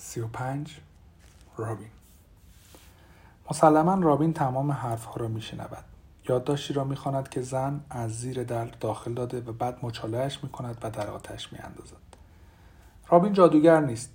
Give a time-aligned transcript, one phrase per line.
[0.00, 0.80] 35
[1.56, 1.88] رابین.
[3.50, 5.84] مسلما رابین تمام حرفها را میشنود.
[6.28, 10.90] یادداشتی را می‌خواند که زن از زیر در داخل داده و بعد مچالهش می‌کند و
[10.90, 11.96] در آتش میاندازد.
[13.08, 14.10] رابین جادوگر نیست.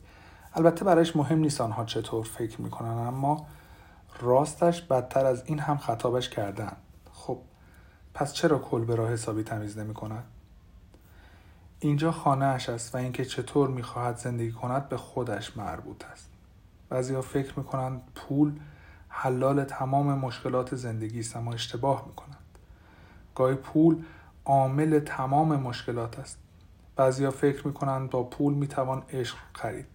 [0.53, 3.45] البته برایش مهم نیست آنها چطور فکر می‌کنند اما
[4.19, 6.75] راستش بدتر از این هم خطابش کردن
[7.13, 7.37] خب
[8.13, 10.23] پس چرا کلبه را حسابی تمیز نمی کند؟
[11.79, 16.29] اینجا خانه اش است و اینکه چطور می‌خواهد زندگی کند به خودش مربوط است.
[16.89, 18.59] بعضی ها فکر می‌کنند پول
[19.09, 22.45] حلال تمام مشکلات زندگی است اما اشتباه می‌کنند.
[23.35, 24.03] گاهی پول
[24.45, 26.37] عامل تمام مشکلات است.
[26.95, 29.85] بعضی ها فکر می‌کنند با پول می‌توان عشق خرید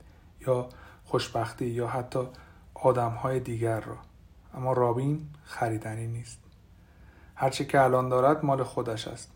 [0.46, 0.68] یا
[1.04, 2.28] خوشبختی یا حتی
[2.74, 3.96] آدم های دیگر را.
[4.54, 6.38] اما رابین خریدنی نیست.
[7.34, 9.32] هرچه که الان دارد مال خودش است.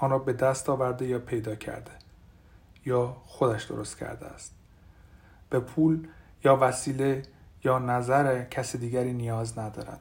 [0.00, 1.90] آن را به دست آورده یا پیدا کرده
[2.86, 4.54] یا خودش درست کرده است.
[5.50, 6.08] به پول
[6.44, 7.22] یا وسیله
[7.64, 10.00] یا نظر کسی دیگری نیاز ندارد.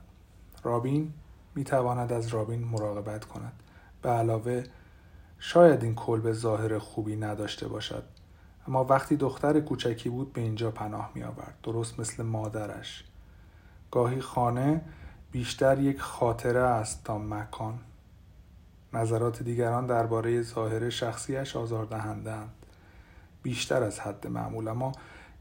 [0.64, 1.14] رابین
[1.56, 3.54] می تواند از رابین مراقبت کند.
[4.02, 4.64] به علاوه
[5.40, 8.04] شاید این کلبه ظاهر خوبی نداشته باشد
[8.68, 13.04] اما وقتی دختر کوچکی بود به اینجا پناه می آورد درست مثل مادرش.
[13.92, 14.82] گاهی خانه
[15.32, 17.80] بیشتر یک خاطره است تا مکان.
[18.94, 22.50] نظرات دیگران درباره ظاهر شخصیش آزاردهندهاند.
[23.44, 24.68] بیشتر از حد معمول.
[24.68, 24.92] اما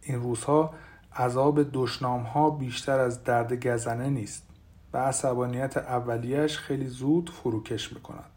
[0.02, 0.75] این روزها
[1.16, 4.42] عذاب دشنام ها بیشتر از درد گزنه نیست
[4.92, 8.30] و عصبانیت اولیش خیلی زود فروکش می‌کند.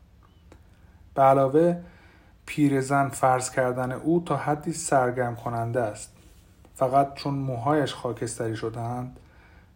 [1.13, 1.81] به علاوه
[2.45, 6.15] پیرزن فرض کردن او تا حدی سرگرم کننده است.
[6.75, 9.19] فقط چون موهایش خاکستری شدهاند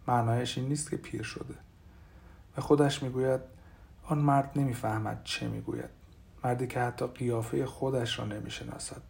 [0.08, 1.56] معنایش این نیست که پیر شده.
[2.56, 3.40] به خودش می‌گوید
[4.06, 5.90] آن مرد نمی‌فهمد چه می‌گوید.
[6.44, 9.02] مردی که حتی قیافه خودش را نمی‌شناسد.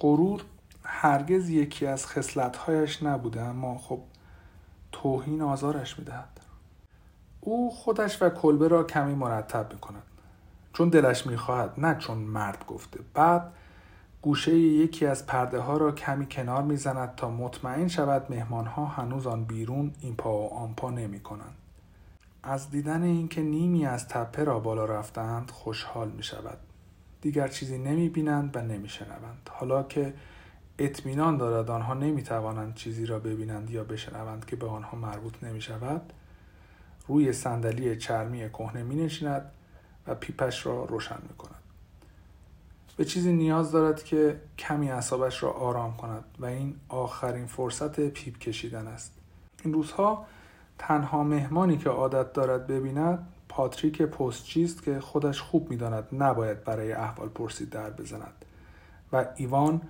[0.00, 0.42] غرور
[0.84, 4.00] هرگز یکی از خصلتهایش نبوده اما خب
[4.92, 6.40] توهین آزارش می‌دهد.
[7.40, 10.02] او خودش و کلبه را کمی مرتب می‌کند.
[10.72, 13.00] چون دلش می‌خواهد نه چون مرد گفته.
[13.14, 13.52] بعد
[14.22, 19.26] گوشه یکی از پرده ها را کمی کنار می‌زند تا مطمئن شود مهمان ها هنوز
[19.26, 21.54] آن بیرون این پا و آن پا نمی کنند.
[22.42, 26.58] از دیدن اینکه نیمی از تپه را بالا رفتند خوشحال می شود.
[27.20, 29.50] دیگر چیزی نمی بینند و نمی شنوند.
[29.50, 30.14] حالا که
[30.78, 35.60] اطمینان دارد آنها نمی توانند چیزی را ببینند یا بشنوند که به آنها مربوط نمی
[35.60, 36.12] شود
[37.08, 39.50] روی صندلی چرمی کهنه می نشیند
[40.06, 41.62] و پیپش را روشن می کند.
[42.96, 48.38] به چیزی نیاز دارد که کمی اعصابش را آرام کند و این آخرین فرصت پیپ
[48.38, 49.12] کشیدن است.
[49.64, 50.26] این روزها
[50.78, 57.28] تنها مهمانی که عادت دارد ببیند پاتریک پستچیست که خودش خوب می‌داند نباید برای احوال
[57.28, 58.44] پرسید در بزند.
[59.12, 59.80] و ایوان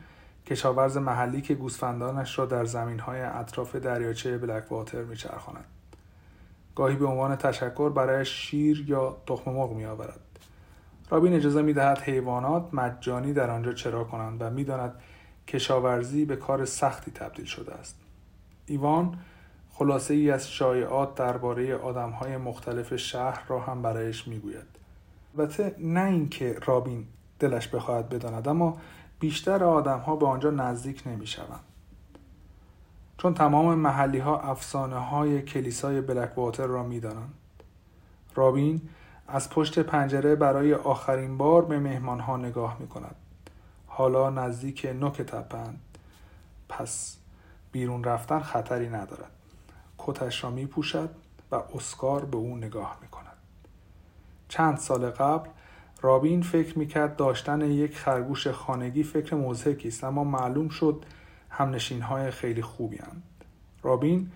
[0.47, 5.65] کشاورز محلی که گوسفندانش را در زمینهای اطراف دریاچه بلک واتر میچرخاند.
[6.77, 10.21] گاهی به عنوان تشکر برای شیر یا تخم مرغ میآورد.
[11.11, 14.95] رابین اجازه می‌دهد حیوانات مجانی در آنجا چرا کنند و می‌داند
[15.49, 17.97] کشاورزی به کار سختی تبدیل شده است.
[18.67, 19.19] ایوان
[19.73, 24.67] خلاصه ای از شایعات درباره آدم های مختلف شهر را هم برایش می‌گوید
[25.39, 27.07] البته نه اینکه رابین
[27.39, 28.79] دلش بخواهد بداند اما
[29.21, 31.61] بیشتر آدم ها به آنجا نزدیک نمی شوند.
[33.19, 37.35] چون تمام محلی ها افسانه های کلیسای بلک واتر را می دانند.
[38.35, 38.81] رابین
[39.29, 43.15] از پشت پنجره برای آخرین بار به مهمان ها نگاه می کند.
[43.87, 45.81] حالا نزدیک نوک تپند.
[46.69, 47.17] پس
[47.73, 49.31] بیرون رفتن خطری ندارد.
[50.07, 51.11] کتش را می پوشد
[51.51, 53.37] و اسکار به او نگاه می کند.
[54.49, 55.49] چند سال قبل
[56.01, 61.05] رابین فکر می‌کرد داشتن یک خرگوش خانگی فکر مزهکی است اما معلوم شد
[61.51, 63.23] همنشین های خیلی خوبی هند.
[63.83, 64.31] رابین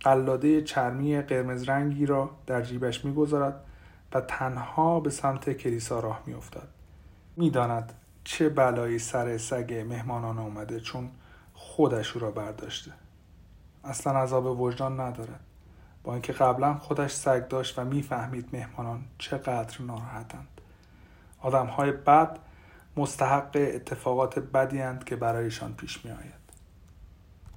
[0.00, 3.64] قلاده چرمی قرمز رنگی را در جیبش می‌گذارد
[4.12, 6.68] و تنها به سمت کلیسا راه میافتد
[7.36, 7.92] می‌داند
[8.24, 11.10] چه بلایی سر سگ مهمانان آمده چون
[11.54, 12.92] خودش او را برداشته
[13.84, 15.40] اصلا عذاب وجدان ندارد
[16.04, 20.48] با اینکه قبلا خودش سگ داشت و می‌فهمید مهمانان چقدر ناراحتند
[21.40, 22.38] آدم های بد
[22.96, 26.41] مستحق اتفاقات بدی که برایشان پیش می آید.